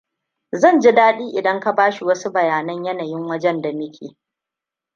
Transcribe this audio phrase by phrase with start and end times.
[0.51, 4.17] Zan ji daɗi idan ka bashi wasu bayanan yanayin wajen da muke.